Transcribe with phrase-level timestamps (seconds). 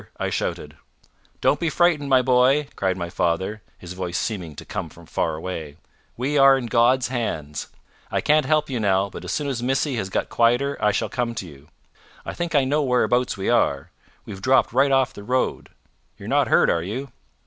[0.19, 0.77] I shouted.
[1.41, 5.35] "Don't be frightened, my boy," cried my father, his voice seeming to come from far
[5.35, 5.75] away.
[6.17, 7.67] "We are in God's hands.
[8.09, 11.07] I can't help you now, but as soon as Missy has got quieter, I shall
[11.07, 11.67] come to you.
[12.25, 13.91] I think I know whereabouts we are.
[14.25, 15.69] We've dropped right off the road.
[16.17, 17.11] You're not hurt, are you?"